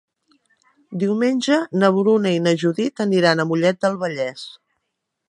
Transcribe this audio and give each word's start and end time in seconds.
Diumenge 1.03 1.59
na 1.83 1.91
Bruna 1.97 2.31
i 2.37 2.39
na 2.47 2.53
Judit 2.63 3.05
aniran 3.07 3.45
a 3.45 3.47
Mollet 3.53 3.81
del 3.85 3.99
Vallès. 4.05 4.49